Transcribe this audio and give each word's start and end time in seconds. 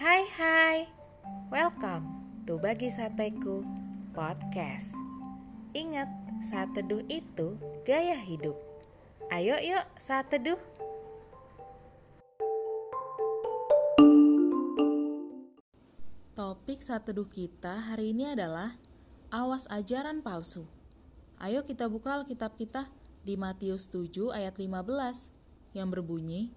Hai 0.00 0.24
hai, 0.32 0.88
welcome 1.52 2.08
to 2.48 2.56
Bagi 2.56 2.88
Sateku 2.88 3.60
Podcast. 4.16 4.96
Ingat, 5.76 6.08
saat 6.48 6.72
teduh 6.72 7.04
itu 7.04 7.60
gaya 7.84 8.16
hidup. 8.16 8.56
Ayo 9.28 9.60
yuk 9.60 9.84
saat 10.00 10.32
teduh 10.32 10.56
Topik 16.32 16.80
saat 16.80 17.04
teduh 17.04 17.28
kita 17.28 17.92
hari 17.92 18.16
ini 18.16 18.32
adalah 18.32 18.80
Awas 19.28 19.68
ajaran 19.68 20.24
palsu. 20.24 20.64
Ayo 21.36 21.60
kita 21.60 21.92
buka 21.92 22.24
Alkitab 22.24 22.56
kita 22.56 22.88
di 23.20 23.36
Matius 23.36 23.84
7 23.92 24.32
ayat 24.32 24.56
15 24.56 25.76
yang 25.76 25.92
berbunyi 25.92 26.56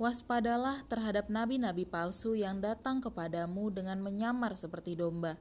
Waspadalah 0.00 0.80
terhadap 0.88 1.28
nabi-nabi 1.28 1.84
palsu 1.84 2.32
yang 2.32 2.56
datang 2.56 3.04
kepadamu 3.04 3.68
dengan 3.68 4.00
menyamar 4.00 4.56
seperti 4.56 4.96
domba. 4.96 5.36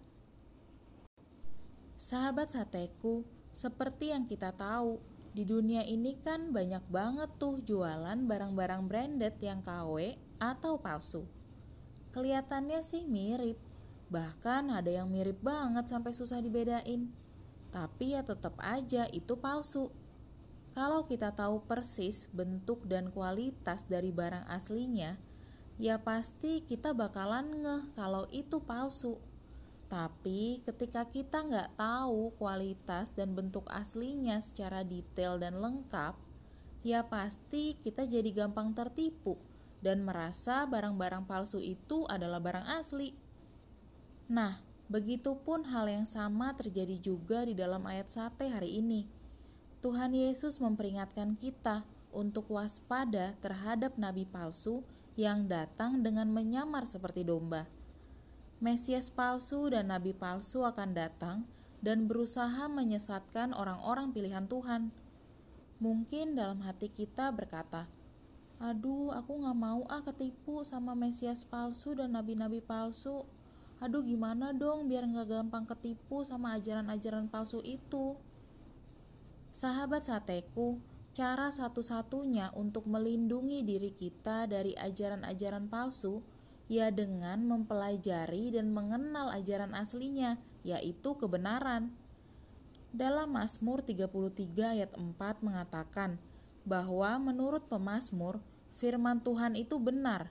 Sahabat 1.96 2.52
sateku, 2.52 3.24
seperti 3.56 4.12
yang 4.12 4.28
kita 4.28 4.52
tahu, 4.52 5.00
di 5.32 5.48
dunia 5.48 5.88
ini 5.88 6.20
kan 6.20 6.52
banyak 6.52 6.84
banget 6.92 7.32
tuh 7.40 7.64
jualan 7.64 8.20
barang-barang 8.28 8.84
branded 8.84 9.40
yang 9.40 9.64
KW 9.64 10.20
atau 10.44 10.76
palsu. 10.76 11.24
Kelihatannya 12.12 12.84
sih 12.84 13.08
mirip, 13.08 13.56
bahkan 14.12 14.76
ada 14.76 14.92
yang 14.92 15.08
mirip 15.08 15.40
banget 15.40 15.88
sampai 15.88 16.12
susah 16.12 16.44
dibedain. 16.44 17.08
Tapi 17.72 18.12
ya 18.12 18.28
tetap 18.28 18.60
aja 18.60 19.08
itu 19.08 19.40
palsu. 19.40 19.88
Kalau 20.80 21.04
kita 21.04 21.36
tahu 21.36 21.68
persis 21.68 22.32
bentuk 22.32 22.88
dan 22.88 23.12
kualitas 23.12 23.84
dari 23.92 24.16
barang 24.16 24.48
aslinya, 24.48 25.20
ya 25.76 26.00
pasti 26.00 26.64
kita 26.64 26.96
bakalan 26.96 27.52
ngeh 27.52 27.84
kalau 28.00 28.24
itu 28.32 28.64
palsu. 28.64 29.20
Tapi 29.92 30.64
ketika 30.64 31.04
kita 31.04 31.44
nggak 31.44 31.76
tahu 31.76 32.32
kualitas 32.40 33.12
dan 33.12 33.36
bentuk 33.36 33.68
aslinya 33.68 34.40
secara 34.40 34.88
detail 34.88 35.36
dan 35.36 35.60
lengkap, 35.60 36.16
ya 36.88 37.04
pasti 37.04 37.76
kita 37.84 38.08
jadi 38.08 38.32
gampang 38.32 38.72
tertipu 38.72 39.36
dan 39.84 40.08
merasa 40.08 40.64
barang-barang 40.64 41.28
palsu 41.28 41.60
itu 41.60 42.08
adalah 42.08 42.40
barang 42.40 42.80
asli. 42.80 43.12
Nah, 44.32 44.64
begitupun 44.88 45.76
hal 45.76 45.92
yang 45.92 46.08
sama 46.08 46.56
terjadi 46.56 46.96
juga 47.04 47.44
di 47.44 47.52
dalam 47.52 47.84
ayat 47.84 48.08
sate 48.08 48.48
hari 48.48 48.80
ini 48.80 49.19
Tuhan 49.80 50.12
Yesus 50.12 50.60
memperingatkan 50.60 51.40
kita 51.40 51.88
untuk 52.12 52.52
waspada 52.52 53.40
terhadap 53.40 53.96
nabi 53.96 54.28
palsu 54.28 54.84
yang 55.16 55.48
datang 55.48 56.04
dengan 56.04 56.28
menyamar 56.28 56.84
seperti 56.84 57.24
domba. 57.24 57.64
Mesias 58.60 59.08
palsu 59.08 59.72
dan 59.72 59.88
nabi 59.88 60.12
palsu 60.12 60.68
akan 60.68 60.92
datang 60.92 61.48
dan 61.80 62.12
berusaha 62.12 62.68
menyesatkan 62.68 63.56
orang-orang 63.56 64.12
pilihan 64.12 64.52
Tuhan. 64.52 64.92
Mungkin 65.80 66.36
dalam 66.36 66.60
hati 66.68 66.92
kita 66.92 67.32
berkata, 67.32 67.88
Aduh, 68.60 69.16
aku 69.16 69.48
gak 69.48 69.56
mau 69.56 69.88
ah 69.88 70.04
ketipu 70.04 70.68
sama 70.68 70.92
Mesias 70.92 71.48
palsu 71.48 71.96
dan 71.96 72.20
nabi-nabi 72.20 72.60
palsu. 72.60 73.24
Aduh, 73.80 74.04
gimana 74.04 74.52
dong 74.52 74.92
biar 74.92 75.08
gak 75.08 75.32
gampang 75.32 75.64
ketipu 75.64 76.28
sama 76.28 76.60
ajaran-ajaran 76.60 77.32
palsu 77.32 77.64
itu? 77.64 78.20
Sahabat 79.50 80.06
sateku, 80.06 80.78
cara 81.18 81.50
satu-satunya 81.50 82.54
untuk 82.54 82.86
melindungi 82.86 83.66
diri 83.66 83.92
kita 83.92 84.46
dari 84.46 84.78
ajaran-ajaran 84.78 85.68
palsu 85.68 86.22
ya 86.70 86.94
dengan 86.94 87.42
mempelajari 87.50 88.54
dan 88.54 88.70
mengenal 88.70 89.34
ajaran 89.34 89.74
aslinya, 89.74 90.38
yaitu 90.62 91.18
kebenaran. 91.18 91.90
Dalam 92.94 93.34
Mazmur 93.34 93.82
33 93.82 94.78
ayat 94.78 94.94
4 94.94 95.46
mengatakan 95.46 96.22
bahwa 96.66 97.18
menurut 97.18 97.66
pemazmur, 97.66 98.42
firman 98.78 99.22
Tuhan 99.26 99.58
itu 99.58 99.82
benar. 99.82 100.30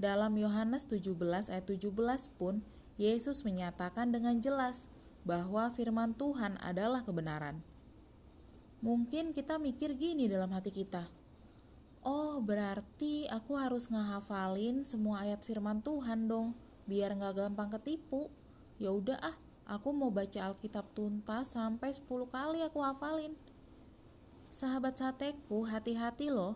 Dalam 0.00 0.36
Yohanes 0.40 0.88
17 0.88 1.52
ayat 1.52 1.64
17 1.68 1.92
pun, 2.40 2.64
Yesus 2.96 3.44
menyatakan 3.44 4.10
dengan 4.10 4.40
jelas 4.40 4.88
bahwa 5.28 5.68
firman 5.70 6.16
Tuhan 6.16 6.56
adalah 6.64 7.04
kebenaran. 7.04 7.60
Mungkin 8.78 9.34
kita 9.34 9.58
mikir 9.58 9.98
gini 9.98 10.30
dalam 10.30 10.54
hati 10.54 10.70
kita. 10.70 11.10
Oh, 12.06 12.38
berarti 12.38 13.26
aku 13.26 13.58
harus 13.58 13.90
ngehafalin 13.90 14.86
semua 14.86 15.26
ayat 15.26 15.42
firman 15.42 15.82
Tuhan 15.82 16.30
dong, 16.30 16.54
biar 16.86 17.10
nggak 17.18 17.34
gampang 17.42 17.74
ketipu. 17.74 18.30
Ya 18.78 18.94
udah 18.94 19.18
ah, 19.18 19.34
aku 19.66 19.90
mau 19.90 20.14
baca 20.14 20.46
Alkitab 20.46 20.94
tuntas 20.94 21.58
sampai 21.58 21.90
10 21.90 22.06
kali 22.30 22.62
aku 22.62 22.78
hafalin. 22.78 23.34
Sahabat 24.54 25.02
sateku, 25.02 25.66
hati-hati 25.66 26.30
loh. 26.30 26.54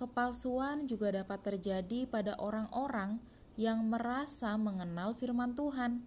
Kepalsuan 0.00 0.88
juga 0.88 1.12
dapat 1.12 1.44
terjadi 1.44 2.08
pada 2.08 2.32
orang-orang 2.40 3.20
yang 3.60 3.84
merasa 3.84 4.56
mengenal 4.56 5.12
firman 5.12 5.52
Tuhan, 5.52 6.00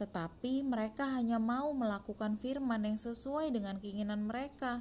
tetapi 0.00 0.64
mereka 0.64 1.04
hanya 1.12 1.36
mau 1.36 1.76
melakukan 1.76 2.40
firman 2.40 2.88
yang 2.88 2.96
sesuai 2.96 3.52
dengan 3.52 3.76
keinginan 3.76 4.24
mereka. 4.24 4.80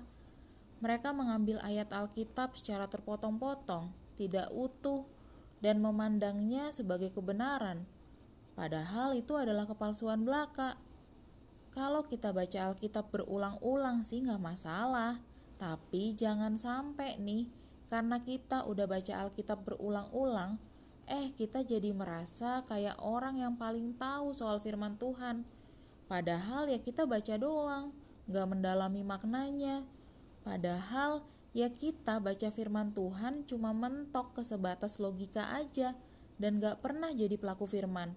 Mereka 0.79 1.11
mengambil 1.11 1.59
ayat 1.59 1.91
Alkitab 1.91 2.55
secara 2.55 2.87
terpotong-potong, 2.87 3.91
tidak 4.15 4.47
utuh, 4.55 5.03
dan 5.59 5.83
memandangnya 5.83 6.71
sebagai 6.71 7.11
kebenaran. 7.11 7.83
Padahal 8.55 9.11
itu 9.19 9.35
adalah 9.35 9.67
kepalsuan 9.67 10.23
belaka. 10.23 10.79
Kalau 11.75 12.07
kita 12.07 12.31
baca 12.31 12.71
Alkitab 12.71 13.11
berulang-ulang 13.11 14.07
sih 14.07 14.23
nggak 14.23 14.39
masalah, 14.39 15.19
tapi 15.59 16.15
jangan 16.15 16.55
sampai 16.55 17.19
nih, 17.19 17.51
karena 17.91 18.23
kita 18.23 18.63
udah 18.63 18.87
baca 18.87 19.27
Alkitab 19.27 19.67
berulang-ulang, 19.67 20.63
eh 21.09 21.33
kita 21.33 21.65
jadi 21.65 21.89
merasa 21.91 22.61
kayak 22.69 23.01
orang 23.01 23.41
yang 23.41 23.57
paling 23.57 23.97
tahu 23.97 24.31
soal 24.37 24.61
firman 24.61 24.95
Tuhan. 25.01 25.41
Padahal 26.05 26.69
ya 26.69 26.77
kita 26.77 27.09
baca 27.09 27.35
doang, 27.41 27.89
nggak 28.29 28.45
mendalami 28.45 29.01
maknanya, 29.01 29.89
Padahal 30.49 31.21
ya 31.51 31.67
kita 31.69 32.17
baca 32.17 32.49
firman 32.49 32.89
Tuhan 32.95 33.45
cuma 33.45 33.75
mentok 33.75 34.33
ke 34.33 34.41
sebatas 34.41 34.97
logika 34.97 35.51
aja 35.51 35.95
dan 36.39 36.57
gak 36.57 36.79
pernah 36.79 37.11
jadi 37.11 37.35
pelaku 37.35 37.67
firman. 37.67 38.15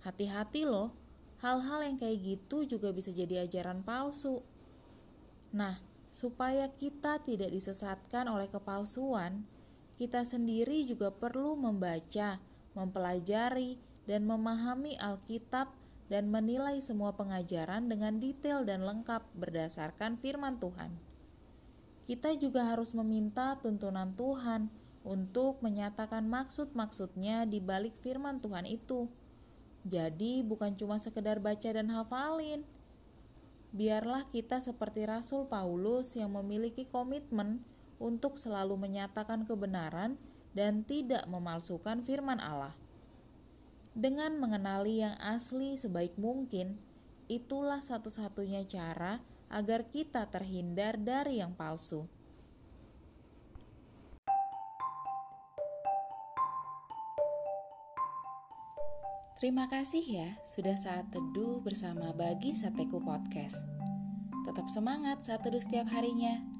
Hati-hati 0.00 0.64
loh, 0.64 0.96
hal-hal 1.44 1.84
yang 1.84 1.96
kayak 2.00 2.18
gitu 2.24 2.64
juga 2.64 2.90
bisa 2.90 3.12
jadi 3.12 3.44
ajaran 3.44 3.84
palsu. 3.84 4.40
Nah, 5.52 5.78
supaya 6.10 6.72
kita 6.72 7.20
tidak 7.20 7.52
disesatkan 7.52 8.26
oleh 8.26 8.48
kepalsuan, 8.48 9.44
kita 10.00 10.24
sendiri 10.24 10.88
juga 10.88 11.12
perlu 11.12 11.60
membaca, 11.60 12.40
mempelajari, 12.72 13.76
dan 14.08 14.24
memahami 14.24 14.96
Alkitab 14.96 15.76
dan 16.08 16.32
menilai 16.32 16.80
semua 16.80 17.12
pengajaran 17.12 17.92
dengan 17.92 18.16
detail 18.16 18.64
dan 18.64 18.80
lengkap 18.80 19.28
berdasarkan 19.36 20.16
firman 20.16 20.56
Tuhan 20.56 21.10
kita 22.10 22.34
juga 22.34 22.66
harus 22.66 22.90
meminta 22.90 23.54
tuntunan 23.62 24.10
Tuhan 24.18 24.66
untuk 25.06 25.62
menyatakan 25.62 26.26
maksud-maksudnya 26.26 27.46
di 27.46 27.62
balik 27.62 27.94
firman 28.02 28.42
Tuhan 28.42 28.66
itu. 28.66 29.06
Jadi 29.86 30.42
bukan 30.42 30.74
cuma 30.74 30.98
sekedar 30.98 31.38
baca 31.38 31.70
dan 31.70 31.86
hafalin. 31.94 32.66
Biarlah 33.70 34.26
kita 34.34 34.58
seperti 34.58 35.06
Rasul 35.06 35.46
Paulus 35.46 36.18
yang 36.18 36.34
memiliki 36.34 36.82
komitmen 36.82 37.62
untuk 38.00 38.40
selalu 38.40 38.80
menyatakan 38.80 39.44
kebenaran 39.44 40.16
dan 40.56 40.82
tidak 40.82 41.28
memalsukan 41.28 42.02
firman 42.02 42.40
Allah. 42.40 42.74
Dengan 43.92 44.40
mengenali 44.40 45.04
yang 45.04 45.14
asli 45.20 45.76
sebaik 45.76 46.16
mungkin, 46.16 46.80
itulah 47.30 47.84
satu-satunya 47.84 48.64
cara 48.66 49.22
agar 49.52 49.86
kita 49.92 50.26
terhindar 50.30 50.96
dari 50.96 51.38
yang 51.42 51.52
palsu. 51.54 52.08
Terima 59.40 59.64
kasih 59.72 60.04
ya 60.04 60.28
sudah 60.52 60.76
saat 60.76 61.08
teduh 61.16 61.64
bersama 61.64 62.12
Bagi 62.12 62.52
Sateku 62.52 63.00
Podcast. 63.00 63.64
Tetap 64.44 64.68
semangat 64.68 65.24
saat 65.24 65.40
teduh 65.40 65.64
setiap 65.64 65.88
harinya. 65.96 66.59